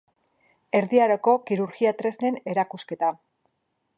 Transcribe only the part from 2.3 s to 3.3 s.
erakusketa.